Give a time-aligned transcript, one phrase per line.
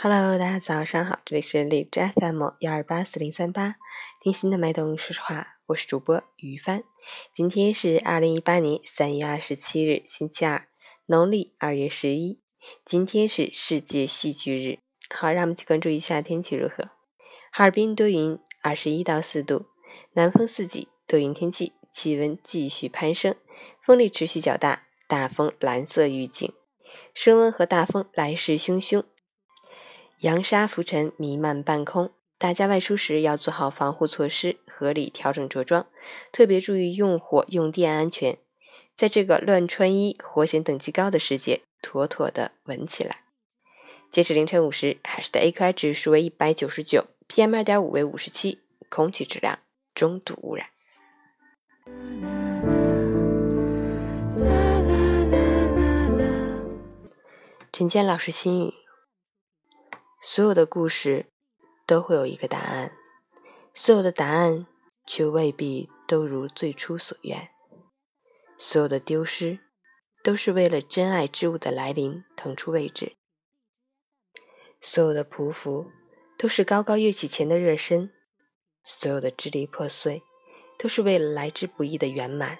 [0.00, 3.74] Hello，大家早上好，这里是荔枝 FM 幺二八四零三八，
[4.22, 6.84] 听心的脉动，说实话，我是主播于帆。
[7.32, 10.68] 今天是二零一八年三月二十七日，星期二，
[11.06, 12.38] 农历二月十一。
[12.84, 14.78] 今天是世界戏剧日。
[15.12, 16.90] 好，让我们去关注一下天气如何。
[17.50, 19.66] 哈尔滨多云，二十一到四度，
[20.12, 23.34] 南风四级，多云天气，气温继续攀升，
[23.84, 26.52] 风力持续较大，大风蓝色预警，
[27.12, 29.02] 升温和大风来势汹汹。
[30.20, 35.86] 扬沙浮尘弥漫半空，大家外出时要做好防护措施，合理调整着装，
[36.32, 38.36] 特别注意用火用电安全。
[38.96, 43.20] 在这个乱穿衣、火险等级高的世界，妥妥的稳起来。
[44.10, 48.58] 截止凌晨五时，海市的 AQI 指数为一百九十九，PM 二点五为五十七，
[48.88, 49.60] 空气质量
[49.94, 50.66] 中度污染。
[57.72, 58.77] 陈坚老师心语。
[60.30, 61.24] 所有的故事
[61.86, 62.92] 都会有一个答案，
[63.72, 64.66] 所有的答案
[65.06, 67.48] 却未必都如最初所愿。
[68.58, 69.58] 所有的丢失
[70.22, 73.16] 都是为了真爱之物的来临腾出位置。
[74.82, 75.90] 所有的匍匐
[76.36, 78.12] 都是高高跃起前的热身。
[78.84, 80.22] 所有的支离破碎
[80.78, 82.58] 都是为了来之不易的圆满。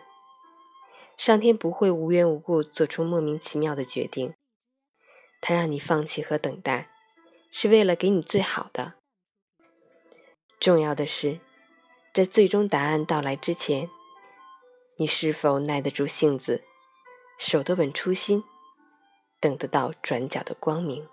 [1.18, 4.32] 上天不会无缘无故做出莫名其妙的决定，
[5.42, 6.94] 他让你放弃和等待。
[7.50, 8.94] 是为了给你最好的。
[10.60, 11.40] 重要的是，
[12.12, 13.88] 在最终答案到来之前，
[14.98, 16.64] 你是否耐得住性子，
[17.38, 18.42] 守得稳初心，
[19.40, 21.08] 等得到转角的光明。